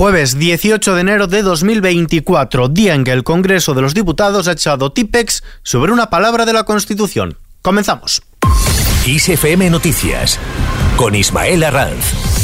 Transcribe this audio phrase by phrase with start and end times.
[0.00, 4.52] Jueves 18 de enero de 2024, día en que el Congreso de los Diputados ha
[4.52, 7.36] echado TIPEX sobre una palabra de la Constitución.
[7.60, 8.22] Comenzamos.
[9.04, 10.38] ISFM Noticias
[10.96, 12.39] con Ismael Arranz.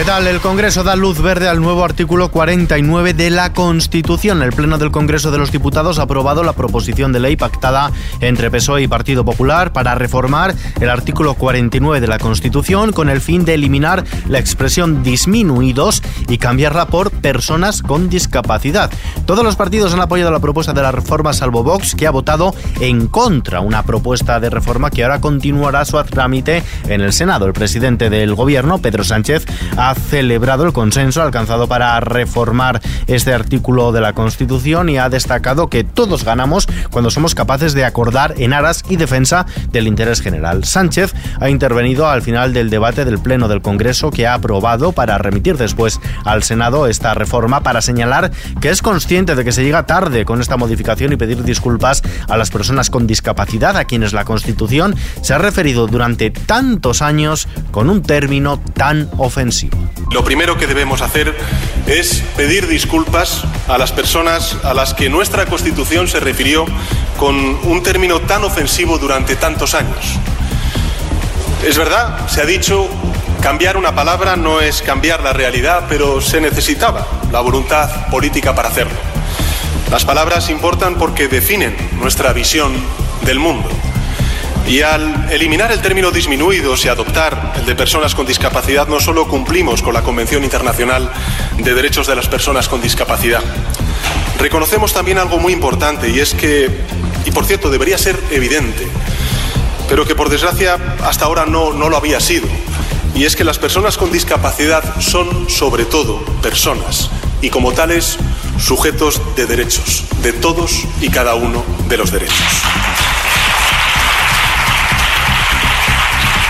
[0.00, 0.26] ¿Qué tal?
[0.26, 4.42] El Congreso da luz verde al nuevo artículo 49 de la Constitución.
[4.42, 7.92] El Pleno del Congreso de los Diputados ha aprobado la proposición de ley pactada
[8.22, 13.20] entre PSOE y Partido Popular para reformar el artículo 49 de la Constitución con el
[13.20, 18.90] fin de eliminar la expresión disminuidos y cambiarla por personas con discapacidad.
[19.26, 22.54] Todos los partidos han apoyado la propuesta de la reforma salvo Vox, que ha votado
[22.80, 27.44] en contra una propuesta de reforma que ahora continuará su trámite en el Senado.
[27.44, 29.44] El presidente del Gobierno, Pedro Sánchez,
[29.76, 35.68] ha celebrado el consenso alcanzado para reformar este artículo de la Constitución y ha destacado
[35.68, 40.64] que todos ganamos cuando somos capaces de acordar en aras y defensa del interés general.
[40.64, 45.18] Sánchez ha intervenido al final del debate del Pleno del Congreso que ha aprobado para
[45.18, 49.86] remitir después al Senado esta reforma para señalar que es consciente de que se llega
[49.86, 54.24] tarde con esta modificación y pedir disculpas a las personas con discapacidad a quienes la
[54.24, 59.69] Constitución se ha referido durante tantos años con un término tan ofensivo.
[60.10, 61.36] Lo primero que debemos hacer
[61.86, 66.66] es pedir disculpas a las personas a las que nuestra Constitución se refirió
[67.16, 70.18] con un término tan ofensivo durante tantos años.
[71.64, 72.88] Es verdad, se ha dicho,
[73.40, 78.68] cambiar una palabra no es cambiar la realidad, pero se necesitaba la voluntad política para
[78.68, 78.98] hacerlo.
[79.90, 82.72] Las palabras importan porque definen nuestra visión
[83.22, 83.68] del mundo.
[84.66, 89.26] Y al eliminar el término disminuidos y adoptar el de personas con discapacidad, no solo
[89.26, 91.10] cumplimos con la Convención Internacional
[91.58, 93.42] de Derechos de las Personas con Discapacidad,
[94.38, 96.70] reconocemos también algo muy importante y es que,
[97.24, 98.86] y por cierto, debería ser evidente,
[99.88, 102.46] pero que por desgracia hasta ahora no, no lo había sido,
[103.14, 107.10] y es que las personas con discapacidad son sobre todo personas
[107.42, 108.18] y como tales
[108.58, 112.36] sujetos de derechos, de todos y cada uno de los derechos.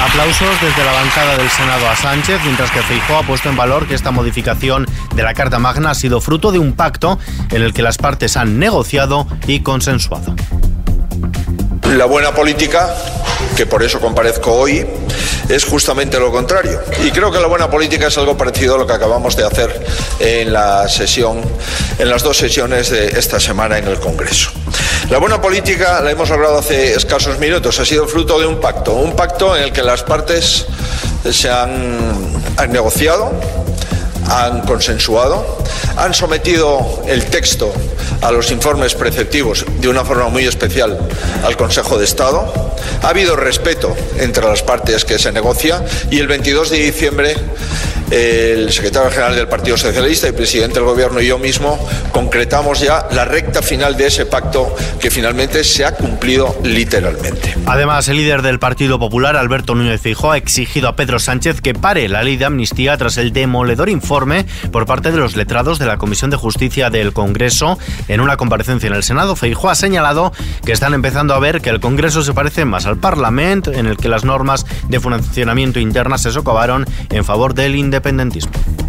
[0.00, 3.86] Aplausos desde la bancada del Senado a Sánchez, mientras que Feijóo ha puesto en valor
[3.86, 7.18] que esta modificación de la Carta Magna ha sido fruto de un pacto
[7.50, 10.36] en el que las partes han negociado y consensuado.
[11.96, 12.94] La buena política,
[13.56, 14.86] que por eso comparezco hoy,
[15.48, 16.80] es justamente lo contrario.
[17.04, 19.86] Y creo que la buena política es algo parecido a lo que acabamos de hacer
[20.20, 21.40] en la sesión,
[21.98, 24.50] en las dos sesiones de esta semana en el Congreso.
[25.10, 28.92] La buena política la hemos logrado hace escasos minutos, ha sido fruto de un pacto,
[28.92, 30.66] un pacto en el que las partes
[31.32, 33.32] se han, negociado,
[34.28, 35.58] han consensuado,
[35.96, 37.72] han sometido el texto
[38.20, 40.98] a los informes preceptivos de una forma muy especial
[41.44, 42.76] al Consejo de Estado.
[43.02, 47.36] Ha habido respeto entre las partes que se negocia y el 22 de diciembre
[48.10, 51.78] el secretario general del Partido Socialista y presidente del Gobierno y yo mismo
[52.12, 57.54] concretamos ya la recta final de ese pacto que finalmente se ha cumplido literalmente.
[57.66, 61.74] Además, el líder del Partido Popular, Alberto Núñez Feijóo, ha exigido a Pedro Sánchez que
[61.74, 65.86] pare la ley de amnistía tras el demoledor informe por parte de los letrados de
[65.86, 67.78] la Comisión de Justicia del Congreso.
[68.08, 70.32] En una comparecencia en el Senado, Feijóo ha señalado
[70.64, 73.96] que están empezando a ver que el Congreso se parece más al Parlamento, en el
[73.98, 77.97] que las normas de funcionamiento internas se socavaron en favor del independentismo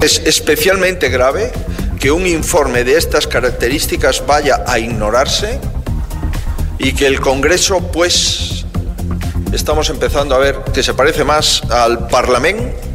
[0.00, 1.52] es especialmente grave
[1.98, 5.58] que un informe de estas características vaya a ignorarse
[6.78, 8.66] y que el Congreso, pues,
[9.52, 12.86] estamos empezando a ver que se parece más al Parlamento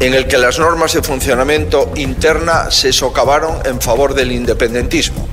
[0.00, 5.28] en el que las normas de funcionamiento interna se socavaron en favor del independentismo.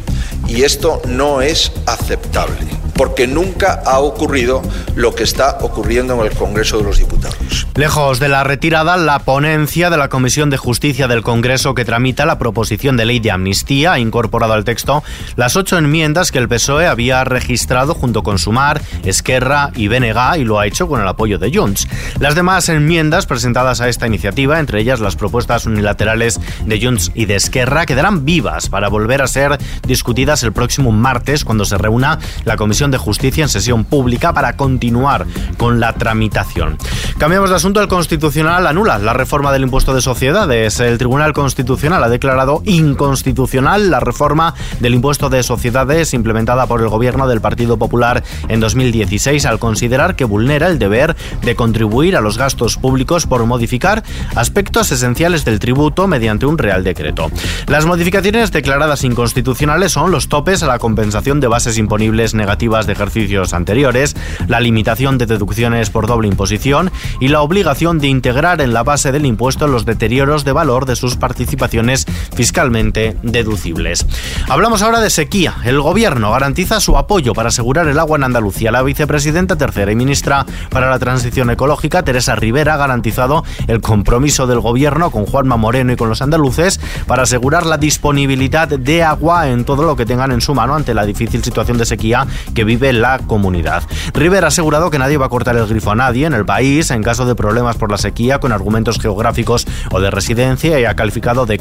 [0.47, 4.61] Y esto no es aceptable porque nunca ha ocurrido
[4.95, 7.67] lo que está ocurriendo en el Congreso de los Diputados.
[7.75, 12.25] Lejos de la retirada, la ponencia de la Comisión de Justicia del Congreso que tramita
[12.25, 15.03] la proposición de ley de amnistía ha incorporado al texto
[15.35, 20.43] las ocho enmiendas que el PSOE había registrado junto con Sumar, Esquerra y BNG y
[20.43, 21.87] lo ha hecho con el apoyo de Junts.
[22.19, 27.25] Las demás enmiendas presentadas a esta iniciativa, entre ellas las propuestas unilaterales de Junts y
[27.25, 32.19] de Esquerra, quedarán vivas para volver a ser discutidas el próximo martes cuando se reúna
[32.43, 35.25] la Comisión de Justicia en sesión pública para continuar
[35.57, 36.77] con la tramitación.
[37.17, 37.81] Cambiamos de asunto.
[37.81, 40.79] El Constitucional anula la reforma del impuesto de sociedades.
[40.79, 46.89] El Tribunal Constitucional ha declarado inconstitucional la reforma del impuesto de sociedades implementada por el
[46.89, 52.21] gobierno del Partido Popular en 2016 al considerar que vulnera el deber de contribuir a
[52.21, 54.03] los gastos públicos por modificar
[54.35, 57.31] aspectos esenciales del tributo mediante un real decreto.
[57.67, 62.93] Las modificaciones declaradas inconstitucionales son los topes a la compensación de bases imponibles negativas de
[62.93, 64.15] ejercicios anteriores,
[64.47, 69.11] la limitación de deducciones por doble imposición y la obligación de integrar en la base
[69.11, 72.05] del impuesto los deterioros de valor de sus participaciones
[72.37, 74.05] fiscalmente deducibles.
[74.47, 75.55] Hablamos ahora de sequía.
[75.63, 78.71] El gobierno garantiza su apoyo para asegurar el agua en Andalucía.
[78.71, 84.45] La vicepresidenta tercera y ministra para la transición ecológica, Teresa Rivera, ha garantizado el compromiso
[84.45, 89.49] del gobierno con Juanma Moreno y con los andaluces para asegurar la disponibilidad de agua
[89.49, 92.63] en todo lo que tengan en su mano ante la difícil situación de sequía que
[92.63, 93.81] vive la comunidad.
[94.13, 96.91] Rivera ha asegurado que nadie va a cortar el grifo a nadie en el país
[96.91, 100.95] en caso de problemas por la sequía con argumentos geográficos o de residencia y ha
[100.95, 101.57] calificado de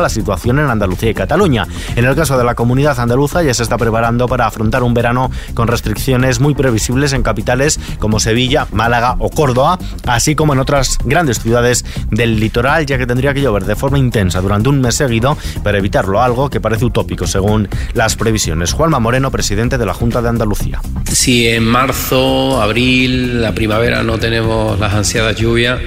[0.00, 1.66] la situación en Andalucía y Cataluña.
[1.96, 5.30] En el caso de la comunidad andaluza ya se está preparando para afrontar un verano
[5.54, 10.98] con restricciones muy previsibles en capitales como Sevilla, Málaga o Córdoba, así como en otras
[11.04, 14.94] grandes ciudades del litoral, ya que tendría que llover de forma intensa durante un mes
[14.94, 18.72] seguido para evitarlo, algo que parece utópico según las previsiones.
[18.72, 20.80] Juanma Moreno, presidente de la Junta de Andalucía.
[21.10, 25.80] Si en marzo, abril, la primavera no tenemos las ansiadas lluvias,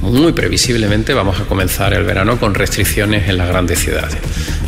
[0.00, 4.18] muy previsiblemente vamos a comenzar el verano con restricciones en las grandes ciudades.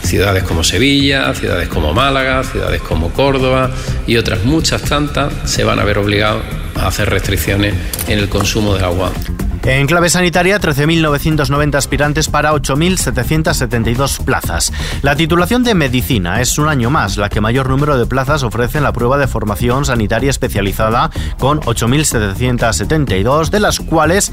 [0.02, 3.70] Ciudades como Sevilla, ciudades como Málaga, ciudades como Córdoba
[4.06, 6.42] y otras muchas tantas se van a ver obligados
[6.76, 7.74] a hacer restricciones
[8.08, 9.12] en el consumo de agua.
[9.62, 14.72] En clave sanitaria, 13.990 aspirantes para 8.772 plazas.
[15.02, 18.78] La titulación de medicina es un año más la que mayor número de plazas ofrece
[18.78, 24.32] en la prueba de formación sanitaria especializada, con 8.772, de las cuales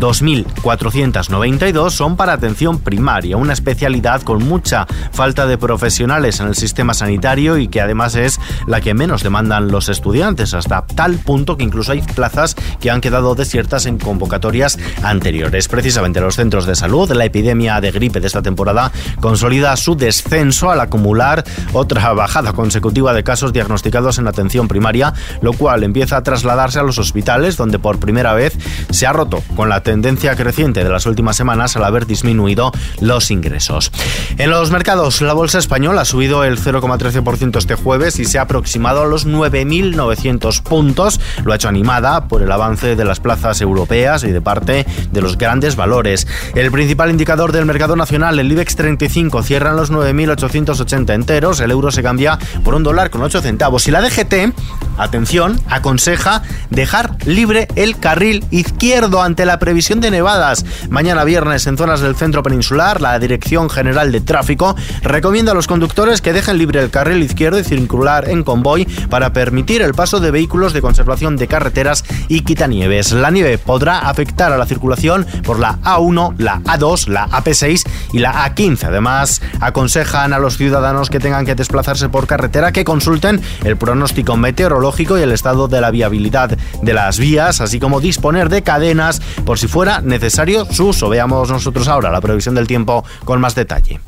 [0.00, 6.94] 2.492 son para atención primaria, una especialidad con mucha falta de profesionales en el sistema
[6.94, 11.64] sanitario y que además es la que menos demandan los estudiantes, hasta tal punto que
[11.64, 14.60] incluso hay plazas que han quedado desiertas en convocatoria
[15.02, 15.68] anteriores.
[15.68, 20.70] Precisamente los centros de salud, la epidemia de gripe de esta temporada consolida su descenso
[20.70, 26.22] al acumular otra bajada consecutiva de casos diagnosticados en atención primaria, lo cual empieza a
[26.22, 28.56] trasladarse a los hospitales, donde por primera vez
[28.90, 32.70] se ha roto con la tendencia creciente de las últimas semanas al haber disminuido
[33.00, 33.90] los ingresos.
[34.38, 38.42] En los mercados, la bolsa española ha subido el 0,13% este jueves y se ha
[38.42, 41.18] aproximado a los 9.900 puntos.
[41.44, 45.20] Lo ha hecho animada por el avance de las plazas europeas y de parte de
[45.20, 46.28] los grandes valores.
[46.54, 51.58] El principal indicador del mercado nacional, el IBEX 35, cierra en los 9.880 enteros.
[51.58, 53.88] El euro se cambia por un dólar con 8 centavos.
[53.88, 54.54] Y la DGT,
[54.98, 60.66] atención, aconseja dejar libre el carril izquierdo ante la previsión de nevadas.
[60.90, 65.66] Mañana viernes en zonas del centro peninsular, la Dirección General de Tráfico recomienda a los
[65.66, 70.20] conductores que dejen libre el carril izquierdo y circular en convoy para permitir el paso
[70.20, 73.12] de vehículos de conservación de carreteras y quitanieves.
[73.12, 78.18] La nieve podrá afectar a la circulación por la A1, la A2, la AP6 y
[78.18, 78.84] la A15.
[78.84, 84.36] Además, aconsejan a los ciudadanos que tengan que desplazarse por carretera que consulten el pronóstico
[84.36, 86.50] meteorológico y el estado de la viabilidad
[86.82, 91.08] de las vías, así como disponer de cadenas por si fuera necesario su uso.
[91.08, 94.00] Veamos nosotros ahora la previsión del tiempo con más detalle.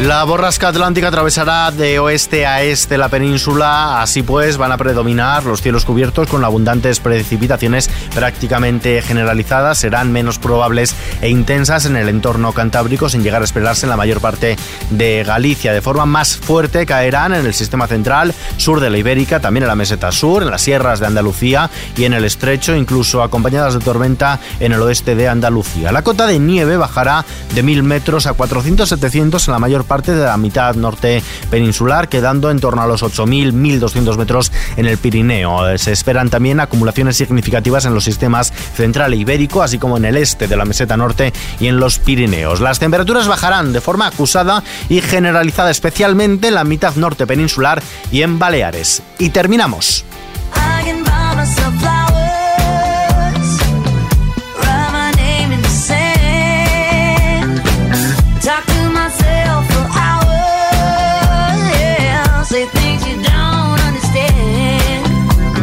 [0.00, 5.44] La borrasca atlántica atravesará de oeste a este la península, así pues van a predominar
[5.44, 12.08] los cielos cubiertos con abundantes precipitaciones prácticamente generalizadas, serán menos probables e intensas en el
[12.08, 14.56] entorno cantábrico sin llegar a esperarse en la mayor parte
[14.88, 15.74] de Galicia.
[15.74, 19.68] De forma más fuerte caerán en el sistema central, sur de la Ibérica, también en
[19.68, 23.80] la meseta sur, en las sierras de Andalucía y en el estrecho, incluso acompañadas de
[23.80, 25.92] tormenta en el oeste de Andalucía.
[25.92, 30.24] La cota de nieve bajará de 1000 metros a 400-700 en la mayor parte de
[30.24, 31.20] la mitad norte
[31.50, 35.76] peninsular, quedando en torno a los 8.000-1.200 metros en el Pirineo.
[35.78, 40.16] Se esperan también acumulaciones significativas en los sistemas central e ibérico, así como en el
[40.16, 42.60] este de la meseta norte y en los Pirineos.
[42.60, 47.82] Las temperaturas bajarán de forma acusada y generalizada, especialmente en la mitad norte peninsular
[48.12, 49.02] y en Baleares.
[49.18, 50.04] Y terminamos.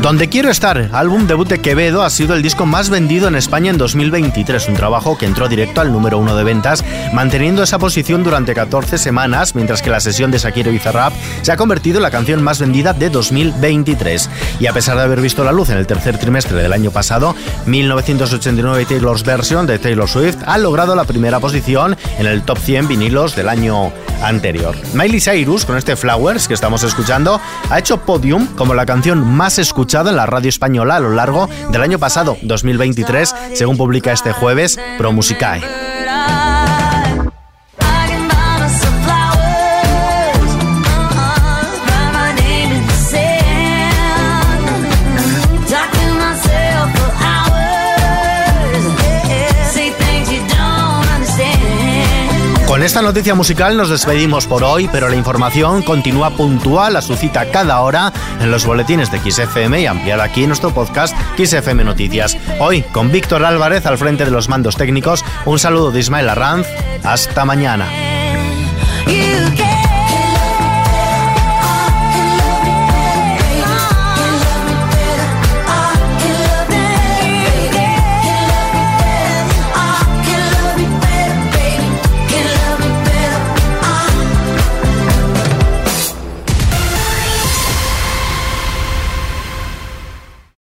[0.07, 3.71] Donde quiero estar, álbum debut de Quevedo, ha sido el disco más vendido en España
[3.71, 8.23] en 2023, un trabajo que entró directo al número uno de ventas, manteniendo esa posición
[8.23, 11.11] durante 14 semanas, mientras que la sesión de Shakira Bizarrap
[11.41, 14.29] se ha convertido en la canción más vendida de 2023.
[14.61, 17.35] Y a pesar de haber visto la luz en el tercer trimestre del año pasado,
[17.65, 22.87] 1989 Taylor's Version de Taylor Swift ha logrado la primera posición en el top 100
[22.87, 24.75] vinilos del año anterior.
[24.93, 29.59] Miley Cyrus, con este Flowers que estamos escuchando, ha hecho podium como la canción más
[29.59, 34.31] escuchada en la radio española a lo largo del año pasado, 2023, según publica este
[34.31, 34.79] jueves
[52.77, 52.85] ProMusicae.
[52.85, 57.49] esta noticia musical nos despedimos por hoy, pero la información continúa puntual a su cita
[57.51, 62.37] cada hora en los boletines de XFM y ampliada aquí en nuestro podcast XFM Noticias.
[62.59, 65.23] Hoy con Víctor Álvarez al frente de los mandos técnicos.
[65.45, 66.67] Un saludo de Ismael Arranz.
[67.03, 68.16] Hasta mañana.